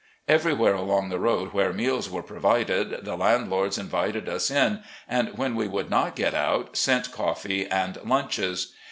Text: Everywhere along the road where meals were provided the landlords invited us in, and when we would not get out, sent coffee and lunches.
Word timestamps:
Everywhere 0.27 0.73
along 0.73 1.09
the 1.09 1.19
road 1.19 1.53
where 1.53 1.71
meals 1.71 2.09
were 2.09 2.23
provided 2.23 3.05
the 3.05 3.15
landlords 3.15 3.77
invited 3.77 4.27
us 4.27 4.49
in, 4.49 4.81
and 5.07 5.37
when 5.37 5.53
we 5.55 5.67
would 5.67 5.91
not 5.91 6.15
get 6.15 6.33
out, 6.33 6.75
sent 6.75 7.11
coffee 7.11 7.67
and 7.67 7.99
lunches. 8.03 8.73